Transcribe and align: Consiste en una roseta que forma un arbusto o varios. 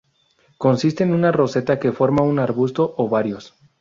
Consiste 0.57 1.03
en 1.03 1.13
una 1.13 1.31
roseta 1.31 1.77
que 1.79 1.91
forma 1.91 2.23
un 2.23 2.39
arbusto 2.39 2.95
o 2.97 3.07
varios. 3.07 3.53